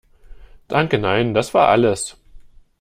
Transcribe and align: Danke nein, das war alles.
Danke 0.67 0.97
nein, 0.97 1.35
das 1.35 1.53
war 1.53 1.67
alles. 1.67 2.17